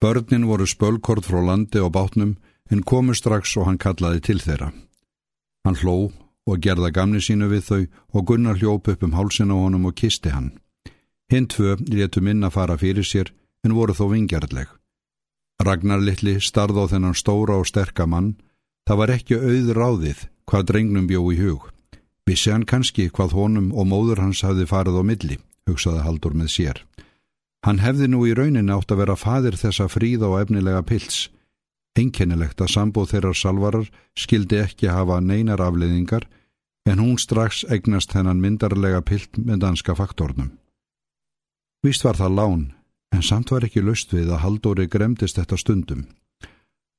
[0.00, 2.36] Börnin voru spölkort frá landi og bátnum
[2.70, 4.72] en komu strax og hann kallaði til þeirra.
[5.64, 6.12] Hann hló
[6.46, 9.96] og gerða gamni sínu við þau og Gunnar hljóp upp um hálsin á honum og
[9.96, 10.52] kisti hann.
[11.32, 13.32] Hinn tvö létu minna fara fyrir sér
[13.64, 14.68] en voru þó vingjarleg.
[15.64, 18.34] Ragnar litli starð á þennan stóra og sterka mann,
[18.86, 21.70] það var ekki auð ráðið hvað drengnum bjó í hug.
[22.28, 25.36] Vissi hann kannski hvað honum og móður hans hafði farið á milli,
[25.68, 26.82] hugsaði Haldur með sér.
[27.64, 31.30] Hann hefði nú í raunin átt að vera fadir þessa fríða og efnilega pils.
[31.96, 33.86] Einkennilegt að sambóð þeirrar salvarar
[34.18, 36.26] skildi ekki hafa neinar afleiðingar
[36.84, 40.50] en hún strax eignast þennan myndarlega pilt með danska faktornum.
[41.84, 42.66] Vist var það lán,
[43.14, 46.04] en samt var ekki löst við að Haldóri gremdist þetta stundum.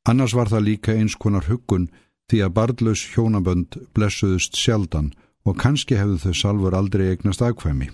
[0.09, 1.89] Annars var það líka eins konar huggun
[2.31, 5.11] því að barðlaus hjónabönd blessuðust sjaldan
[5.45, 7.91] og kannski hefðu þau salfur aldrei eignast aðkvæmi.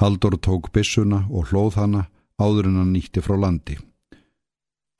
[0.00, 2.02] Haldur tók bissuna og hlóð hana
[2.36, 3.78] áður en hann nýtti frá landi.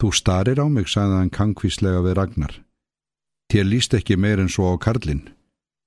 [0.00, 2.55] Þú starir á mig, sagði hann kankvíslega við Ragnar.
[3.52, 5.28] Þér líst ekki meir en svo á Karlinn.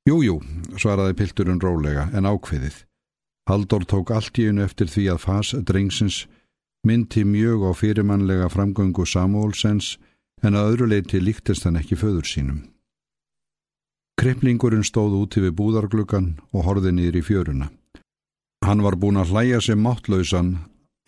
[0.09, 0.39] Jújú,
[0.77, 2.85] svaraði pilturinn rólega, en ákveðið.
[3.49, 6.23] Haldur tók allt í unnu eftir því að fas drengsins
[6.85, 9.97] myndi mjög á fyrirmannlega framgöngu Samuelsens
[10.45, 12.61] en að öðru leiti líktist hann ekki föður sínum.
[14.19, 17.69] Kriplingurinn stóð úti við búðargluggan og horði niður í fjöruna.
[18.65, 20.57] Hann var búin að hlæja sem máttlausan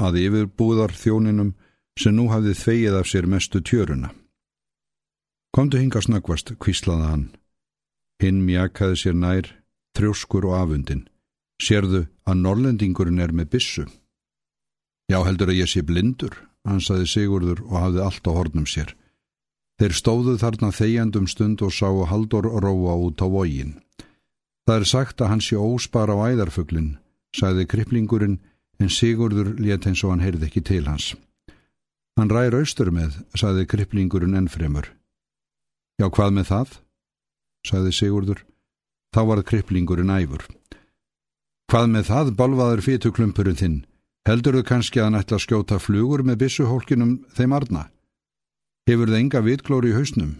[0.01, 1.53] að yfir búðar þjóninum
[1.99, 4.11] sem nú hafði þvegið af sér mestu tjöruna.
[5.51, 7.25] Komdu hinga snöggvast, kvíslaði hann.
[8.23, 9.49] Hinn mjakaði sér nær,
[9.97, 11.03] þrjóskur og afundin.
[11.61, 13.83] Sérðu að norlendingurinn er með bissu.
[15.11, 18.95] Já, heldur að ég sé blindur, ansaði Sigurður og hafði allt á hornum sér.
[19.81, 23.75] Þeir stóðu þarna þegjandum stund og sáu Haldur róa út á vógin.
[24.69, 27.00] Það er sagt að hann sé óspar á æðarfuglinn,
[27.35, 28.39] sagði kriplingurinn,
[28.81, 31.11] en Sigurður let eins og hann heyrði ekki til hans.
[32.19, 34.89] Hann ræður austur með, sagði kriplingurinn ennfremur.
[36.01, 36.73] Já, hvað með það?
[37.67, 38.43] sagði Sigurður.
[39.15, 40.45] Þá varð kriplingurinn æfur.
[41.71, 43.79] Hvað með það, balvaður fítuklumpurinn þinn?
[44.27, 47.83] Heldur þau kannski að hann ætla að skjóta flugur með bissuhólkinum þeim arna?
[48.89, 50.33] Hefur þau enga vitglóri í hausnum?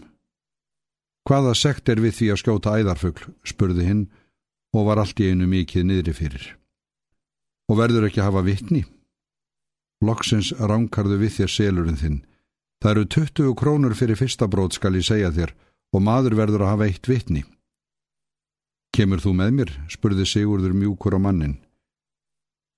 [1.28, 4.02] Hvaða sekt er við því að skjóta æðarfugl, spurði hinn
[4.74, 6.50] og var allt í einu mikið niðri fyrir
[7.72, 8.82] og verður ekki að hafa vittni.
[10.04, 12.20] Loksins ránkarðu við þér selurinn þinn.
[12.82, 15.54] Það eru 20 krónur fyrir fyrsta brót skal ég segja þér
[15.94, 17.44] og maður verður að hafa eitt vittni.
[18.92, 19.70] Kemur þú með mér?
[19.88, 21.56] spurði Sigurður mjúkur á mannin.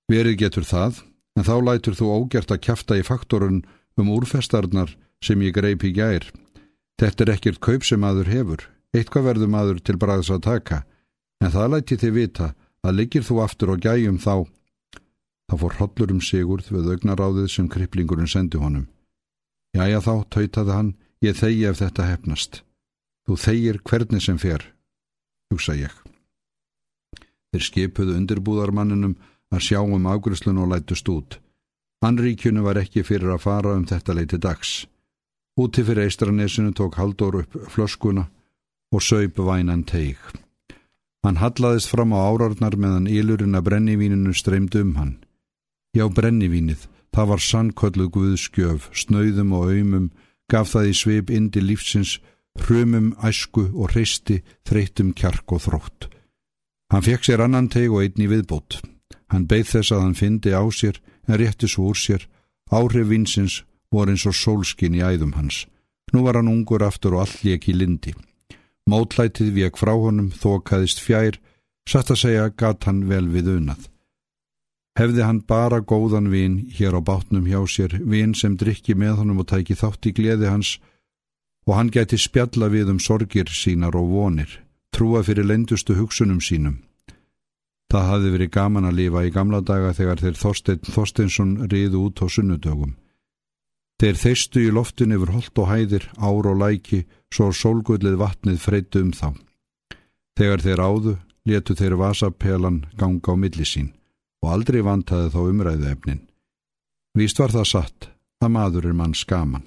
[0.07, 1.01] Verið getur það,
[1.35, 3.63] en þá lætur þú ógjert að kæfta í faktorun
[3.99, 6.29] um úrfestarnar sem ég greip í gær.
[7.01, 8.61] Þetta er ekkert kaup sem maður hefur,
[8.95, 10.83] eitthvað verður maður til bræðs að taka,
[11.43, 12.51] en það læti þið vita
[12.85, 14.45] að liggir þú aftur og gæjum þá
[15.51, 18.87] Það fór hollur um Sigurð við augnaráðið sem kriplingurinn sendi honum.
[19.75, 20.91] Jæja þá, tautaði hann,
[21.21, 22.61] ég þegi ef þetta hefnast.
[23.25, 24.63] Þú þegir hvernig sem fer,
[25.51, 25.93] hugsa ég.
[27.53, 29.15] Þeir skipuðu undirbúðarmanninum
[29.53, 31.37] að sjá um ágruslun og lætust út.
[32.05, 34.85] Anríkjunu var ekki fyrir að fara um þetta leiti dags.
[35.55, 38.27] Úti fyrir eistranesinu tók Haldur upp flöskuna
[38.91, 40.19] og söip vænan teig.
[41.23, 45.15] Hann hallaðist fram á árarnar meðan ílurinn að brennivíninu streymd um hann.
[45.95, 50.09] Já, brennivínið, það var sannkölluð guðskjöf, snauðum og auðmum,
[50.51, 52.17] gaf það í sveip indi lífsins,
[52.65, 56.09] hrumum, æsku og hreisti, þreytum kjark og þrótt.
[56.91, 58.81] Hann fekk sér annan teg og einn í viðbót.
[59.31, 60.99] Hann beigð þess að hann fyndi á sér,
[61.31, 62.27] en rétti svo úr sér.
[62.75, 63.61] Áhrif vinsins
[63.91, 65.63] voru eins og sólskin í æðum hans.
[66.11, 68.11] Nú var hann ungur aftur og allir ekki lindi.
[68.91, 71.39] Mótlætið vek frá honum, þókaðist fjær,
[71.87, 73.87] satt að segja gat hann vel við unað.
[74.95, 79.41] Hefði hann bara góðan vin hér á bátnum hjá sér, vin sem drikki með honum
[79.43, 80.77] og tæki þátt í gleði hans
[81.67, 84.61] og hann gæti spjalla við um sorgir sínar og vonir,
[84.95, 86.77] trúa fyrir lendustu hugsunum sínum.
[87.91, 92.23] Það hafði verið gaman að lifa í gamla daga þegar þeir Þorstein Þorsteinsson riðu út
[92.23, 92.95] á sunnudögum.
[93.99, 97.03] Þeir þeistu í loftin yfir holt og hæðir, ár og læki,
[97.33, 99.35] svo sólgullið vatnið freytu um þá.
[100.39, 101.17] Þegar þeir áðu,
[101.47, 103.91] letu þeir vasapelan ganga á milli sín
[104.45, 106.21] og aldrei vantaði þá umræðu efnin.
[107.17, 108.09] Víst var það satt
[108.43, 109.65] að maður er mann skaman.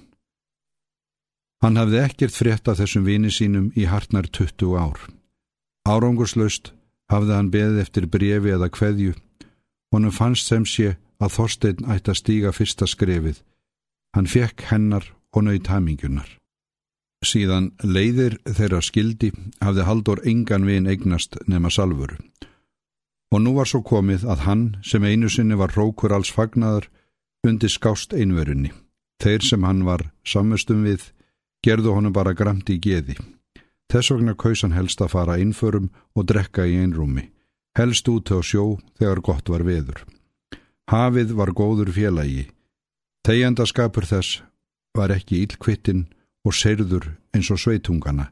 [1.65, 5.01] Hann hafði ekkert frétta þessum vini sínum í hartnar 20 ár.
[5.89, 6.73] Árangurslaust
[7.11, 9.17] hafði hann beðið eftir brefi eða kveðju,
[9.91, 13.41] honum fannst sem sé að Þorstein ætti að stíga fyrsta skrefið.
[14.15, 16.29] Hann fekk hennar og nöyt hamingunar.
[17.27, 22.21] Síðan leiðir þeirra skildi hafði Haldur engan vin eignast nema salfuru
[23.33, 26.89] og nú var svo komið að hann, sem einu sinni var rókur alls fagnaður,
[27.47, 28.73] undi skást einverunni.
[29.23, 31.11] Þeir sem hann var sammustum við
[31.65, 33.19] gerðu honum bara gramt í geði.
[33.93, 37.29] Þess vegna kausan helst að fara innförum og drekka í einrúmi,
[37.77, 40.05] helst út á sjó þegar gott var veður.
[40.89, 42.49] Hafið var góður félagi.
[43.27, 44.43] Þeigjandaskapur þess
[44.97, 46.07] var ekki ílkvittin
[46.47, 48.31] og serður eins og sveitungana,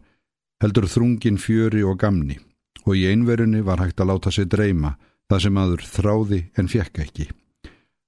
[0.63, 2.39] heldur þrungin fjöri og gamni
[2.87, 4.95] og í einverunni var hægt að láta sig dreyma
[5.31, 7.27] það sem aður þráði en fjekk ekki.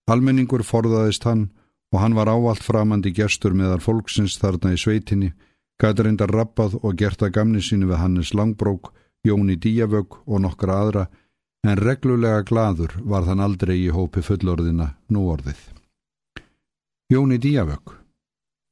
[0.08, 1.48] Almenningur forðaðist hann
[1.92, 5.32] og hann var áallt framandi gestur meðal fólksins þarna í sveitinni,
[5.80, 8.92] gæti reyndar rappað og gert að gamni sínu við Hannes Langbrók,
[9.26, 11.06] Jóni Díavögg og nokkra aðra,
[11.66, 15.58] en reglulega gladur var þann aldrei í hópi fullorðina núorðið.
[17.12, 17.96] Jóni Díavögg.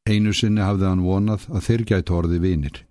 [0.07, 2.85] Einu sinni hafði hann vonað að þeir gæti orði vinir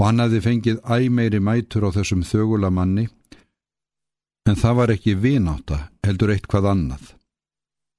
[0.00, 3.10] og hann hafði fengið æmeiri mætur á þessum þögula manni
[4.48, 7.02] en það var ekki vináta heldur eitt hvað annað.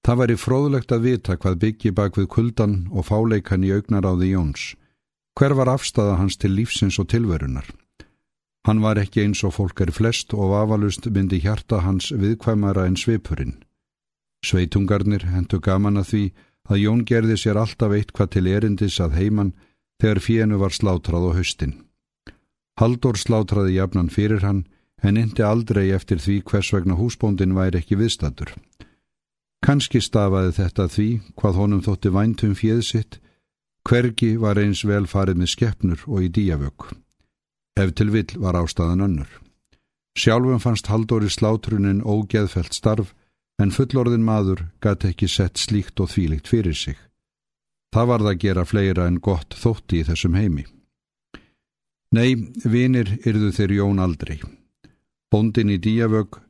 [0.02, 4.64] Það væri fróðlegt að vita hvað byggi bak við kuldan og fáleikan í augnaráði Jóns.
[5.38, 7.70] Hver var afstæða hans til lífsins og tilverunar?
[8.66, 12.98] Hann var ekki eins og fólk er flest og afalust myndi hjarta hans viðkvæmara en
[12.98, 13.60] svipurinn.
[14.46, 16.24] Sveitungarnir hendu gaman að því
[16.66, 19.54] að Jón gerði sér alltaf eitt hvað til erindis að heiman
[20.02, 21.78] þegar fíenu var slátrað á haustin.
[22.82, 24.64] Haldur slátraði jafnan fyrir hann
[25.06, 28.56] en indi aldrei eftir því hvers vegna húsbóndin væri ekki viðstatur.
[29.62, 31.06] Kanski stafaði þetta því
[31.38, 33.20] hvað honum þótti væntum fjöðsitt,
[33.86, 36.90] hvergi var eins vel farið með skeppnur og í díavögg.
[37.78, 39.30] Ef til vill var ástæðan önnur.
[40.18, 43.14] Sjálfum fannst Haldóri slátrunin ógeðfelt starf,
[43.62, 46.98] en fullorðin maður gæti ekki sett slíkt og þvílikt fyrir sig.
[47.94, 50.66] Það var það að gera fleira en gott þótti í þessum heimi.
[52.12, 52.36] Nei,
[52.68, 54.42] vinir yrðu þeir Jón aldrei.
[55.32, 56.42] Bondin í díavögg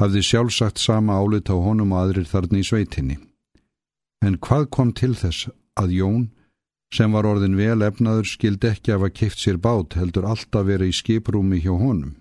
[0.00, 3.20] hafði sjálfsagt sama álit á honum og aðrir þarna í sveitinni.
[4.26, 5.46] En hvað kom til þess
[5.78, 6.24] að Jón,
[6.90, 10.90] sem var orðin vel efnaður, skildi ekki af að kipt sér bát heldur alltaf verið
[10.90, 12.16] í skiprúmi hjá honum?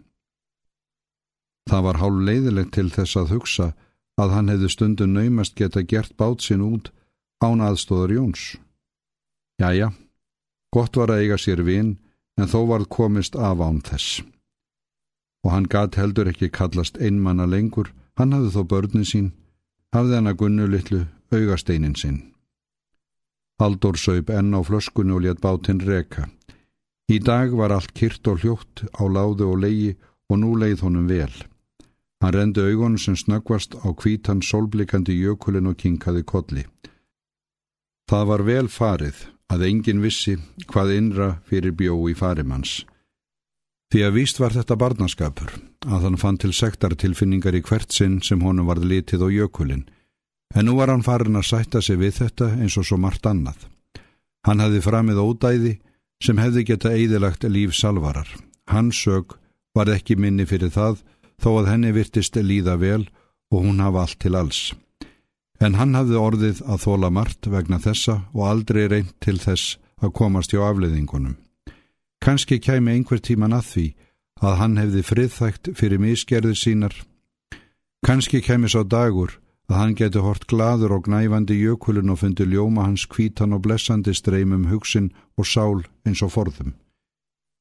[1.70, 3.68] Það var hálf leiðilegt til þess að hugsa
[4.22, 6.92] að hann hefði stundu naumast geta gert bát sinn út
[7.42, 8.44] án aðstóðar Jóns.
[9.58, 9.94] Jæja,
[10.70, 11.96] gott var að eiga sér vinn
[12.40, 14.24] en þó varð komist af án þess
[15.44, 19.32] og hann gat heldur ekki kallast einmanna lengur, hann hafði þó börnin sín,
[19.96, 21.02] hafði hann að gunnu litlu
[21.34, 22.22] augasteinin sinn.
[23.60, 26.30] Haldur söip enn á flöskunni og létt bátinn reka.
[27.12, 29.94] Í dag var allt kyrt og hljótt á láðu og leigi
[30.32, 31.34] og nú leið honum vel.
[32.24, 36.64] Hann rendi augunum sem snöggvast á kvítan solblikandi jökulin og kinkaði kolli.
[38.08, 40.38] Það var vel farið að engin vissi
[40.70, 42.84] hvað innra fyrir bjó í farimanns.
[43.94, 45.52] Því að víst var þetta barnaskapur,
[45.86, 49.86] að hann fann til sektartilfinningar í hvert sinn sem honum varð litið á jökulinn,
[50.56, 53.68] en nú var hann farin að sætta sig við þetta eins og svo margt annað.
[54.48, 55.74] Hann hefði framið ódæði
[56.24, 58.28] sem hefði geta eidilagt líf salvarar.
[58.68, 59.38] Hans sög
[59.76, 61.04] var ekki minni fyrir það
[61.42, 63.04] þó að henni virtist líða vel
[63.54, 64.72] og hún hafa allt til alls.
[65.64, 70.12] En hann hafði orðið að þóla margt vegna þessa og aldrei reynd til þess að
[70.18, 71.38] komast hjá afleiðingunum.
[72.24, 73.86] Kanski kæmi einhver tíman að því
[74.44, 76.96] að hann hefði friðþægt fyrir misgerðir sínar.
[78.04, 79.38] Kanski kæmi sá dagur
[79.72, 84.12] að hann geti hort gladur og gnæfandi jökulun og fundi ljóma hans kvítan og blessandi
[84.16, 86.74] streymum hugsin og sál eins og forðum.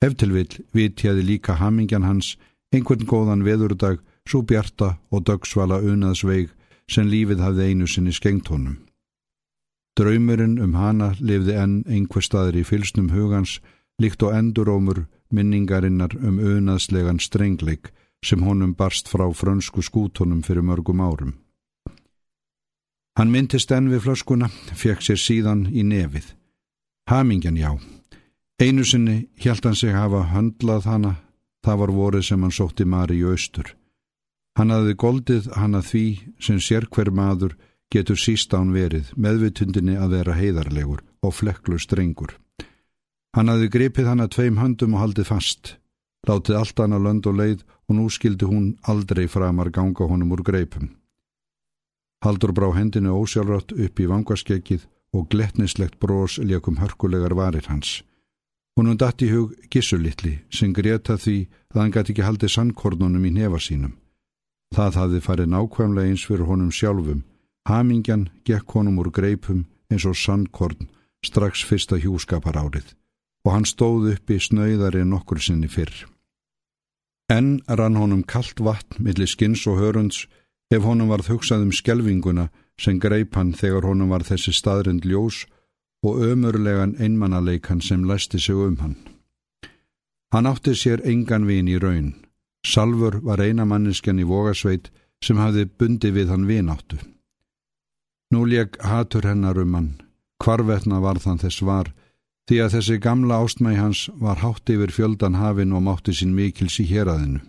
[0.02, 2.34] Eftirvill vitjaði líka hamingjan hans
[2.74, 6.50] einhvern góðan veðurdag svo bjarta og dögsvala unaðsveig
[6.92, 8.78] sem lífið hafði einu sinni skengt honum.
[9.98, 13.58] Draumurinn um hana lifði enn einhver staður í fylsnum hugans
[14.00, 17.92] líkt og endurómur minningarinnar um unaðslegan strengleik
[18.24, 21.34] sem honum barst frá frönsku skútonum fyrir mörgum árum.
[23.18, 26.30] Hann myndist enn við flöskuna, fekk sér síðan í nefið.
[27.10, 27.76] Hamingjan já.
[28.62, 31.12] Einu sinni hjælt hann sig hafa höndlað hana,
[31.64, 33.74] það var vorið sem hann sótti Mari í austur.
[34.58, 36.06] Hann hafði goldið hana því
[36.40, 37.56] sem sér hver maður
[37.92, 42.36] getur síst án verið, meðvitundinni að vera heiðarlegur og flekklu strengur.
[43.36, 45.76] Hann hafði gripið hann að tveim höndum og haldið fast,
[46.28, 50.34] látið allt hann að lönd og leið og nú skildi hún aldrei framar ganga honum
[50.36, 50.90] úr greipum.
[52.22, 54.84] Haldur brá hendinu ósjálfrátt upp í vangaskekkið
[55.16, 58.02] og gletnislegt brós leikum hörkulegar varir hans.
[58.76, 61.38] Húnum dætt í hug gissulitli sem greta því
[61.72, 63.96] að hann gæti ekki haldið sannkornunum í nefa sínum.
[64.72, 67.22] Það hafði farið nákvæmlega eins fyrir honum sjálfum.
[67.68, 70.88] Hamingjan gekk honum úr greipum eins og sannkorn
[71.22, 72.94] strax fyrsta hjúskapar árið
[73.44, 75.92] og hann stóð upp í snöyðari nokkur sinni fyrr.
[77.30, 80.26] Enn rann honum kallt vatn millir skins og hörunds
[80.74, 82.48] ef honum varð hugsað um skjelvinguna
[82.80, 85.44] sem greip hann þegar honum var þessi staðrind ljós
[86.06, 88.96] og ömurlegan einmannaleikan sem læsti sig um hann.
[90.32, 92.14] Hann átti sér engan vin í raun.
[92.66, 94.90] Salfur var eina manneskjan í vogasveit
[95.22, 96.98] sem hafði bundi við hann vináttu.
[98.32, 99.90] Nú leg hatur hennar um hann,
[100.42, 101.92] hvarvetna var þann þess var,
[102.48, 106.78] því að þessi gamla ástmægi hans var hátt yfir fjöldan hafin og mátti sín mikils
[106.82, 107.42] í héræðinu.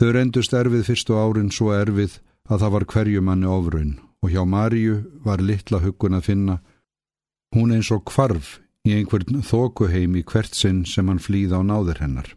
[0.00, 2.18] Þau rendust erfið fyrstu árin svo erfið
[2.50, 6.56] að það var hverjumanni ofraun og hjá Maríu var litla huggun að finna.
[7.54, 8.56] Hún eins og kvarf
[8.88, 12.28] í einhvern þókuheim í hvert sinn sem hann flýða á náður hennar.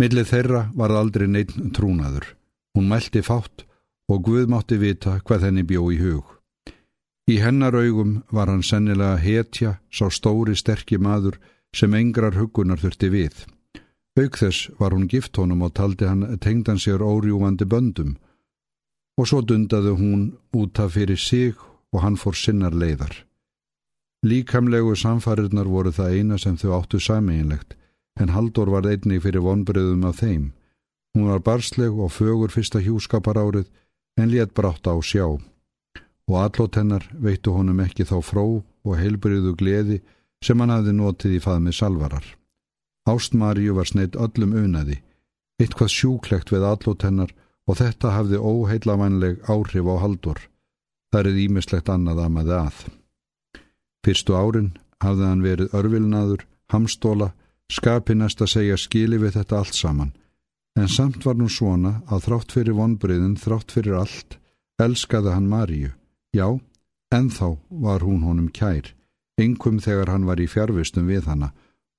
[0.00, 2.24] Millið þeirra var aldrei neitt trúnaður.
[2.72, 3.66] Hún mælti fátt
[4.08, 6.24] og Guð mátti vita hvað henni bjó í hug.
[7.28, 11.36] Í hennar augum var hann sennilega hetja, sá stóri sterkir maður
[11.76, 13.44] sem engrar hugunar þurfti við.
[14.18, 18.16] Auk þess var hún gift honum og taldi hann tengdan sér órjúvandi böndum
[19.20, 20.22] og svo dundaði hún
[20.56, 21.54] út af fyrir sig
[21.92, 23.12] og hann fór sinnar leiðar.
[24.24, 27.76] Líkamlegu samfarirnar voru það eina sem þau áttu sameinlegt
[28.18, 30.50] en Haldur var einnig fyrir vonbreiðum af þeim.
[31.14, 33.70] Hún var barsleg og fögur fyrsta hjúskapar árið
[34.18, 35.38] en létt brátt á sjá
[36.30, 39.98] og allót hennar veittu honum ekki þá fró og heilbriðu gleði
[40.44, 42.26] sem hann hafði notið í faðmið salvarar.
[43.10, 45.00] Ástmaríu var sneitt öllum unaði,
[45.60, 47.34] eitthvað sjúklegt við allót hennar
[47.66, 50.38] og þetta hafði óheillavænleg áhrif á haldur.
[51.10, 52.78] Það er ímislegt annað að maður að.
[54.06, 54.70] Fyrstu árin
[55.02, 57.32] hafði hann verið örvilnaður, hamstóla,
[57.70, 60.12] skapi næst að segja skili við þetta allt saman.
[60.78, 64.38] En samt var nú svona að þrátt fyrir vonbriðin, þrátt fyrir allt,
[64.80, 65.90] elskaði hann Maríu.
[66.34, 66.58] Já,
[67.10, 68.92] enþá var hún honum kær,
[69.40, 71.50] yngum þegar hann var í fjárvistum við hanna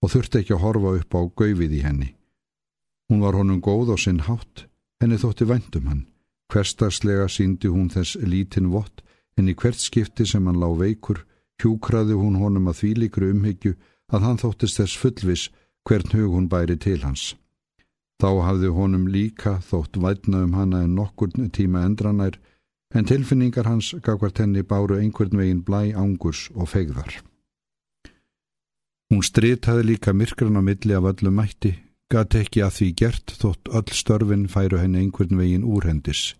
[0.01, 2.09] og þurfti ekki að horfa upp á gauðið í henni.
[3.11, 4.65] Hún var honum góð á sinn hátt,
[5.03, 6.05] henni þótti væntum hann.
[6.51, 9.03] Hverstarslega síndi hún þess lítinn vott,
[9.37, 11.25] en í hvert skipti sem hann lág veikur,
[11.61, 13.75] hjúkraði hún honum að þvílikru umhyggju
[14.11, 15.49] að hann þóttist þess fullvis
[15.87, 17.35] hvern hug hún bæri til hans.
[18.21, 22.37] Þá hafði honum líka þótt vætna um hanna en nokkur tíma endranær,
[22.93, 27.21] en tilfinningar hans gafkvært henni báru einhvern veginn blæ ángurs og fegðar.
[29.11, 31.73] Hún stritaði líka myrkran á milli af öllu mætti,
[32.11, 36.35] gati ekki að því gert þótt öll störfin færu henni einhvern veginn úrhendis.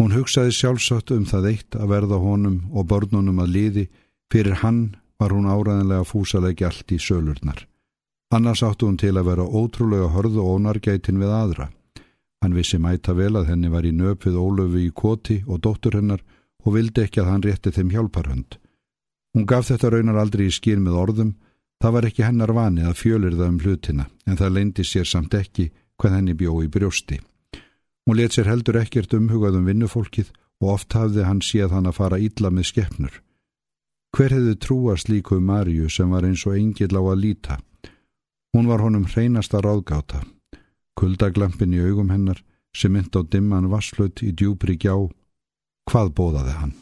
[0.00, 3.84] Hún hugsaði sjálfsagt um það eitt að verða honum og börnunum að liði,
[4.32, 7.68] fyrir hann var hún áræðinlega fúsalegi allt í sölurnar.
[8.32, 11.66] Annars áttu hún til að vera ótrúlega hörðu og ónargætin við aðra.
[12.40, 16.22] Hann vissi mæta vel að henni var í nöpið ólöfu í koti og dóttur hennar
[16.64, 18.56] og vildi ekki að hann rétti þeim hjálparhönd.
[19.36, 21.34] Hún gaf þetta raunar aldrei í skýr með orðum,
[21.82, 25.36] það var ekki hennar vani að fjölir það um hlutina, en það leindi sér samt
[25.36, 25.66] ekki
[26.00, 27.18] hvað henni bjó í brjósti.
[28.06, 30.30] Hún let sér heldur ekkert umhugað um vinnufólkið
[30.62, 33.12] og oft hafði hann séð hann að fara ítla með skeppnur.
[34.16, 37.58] Hver hefði trúast líku Marju sem var eins og engil á að líta?
[38.52, 40.18] Hún var honum hreinasta ráðgáta.
[41.00, 42.42] Kuldaglampin í augum hennar
[42.76, 44.92] sem mynd á dimman vasslut í djúbri gjá.
[45.88, 46.74] Hvað bóðaði hann?